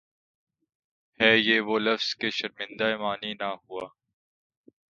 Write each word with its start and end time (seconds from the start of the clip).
ہے 1.19 1.31
یہ 1.37 1.57
وہ 1.67 1.75
لفظ 1.79 2.07
کہ 2.19 2.29
شرمندۂ 2.37 2.89
معنی 3.01 3.31
نہ 3.33 3.49
ہوا 3.61 3.85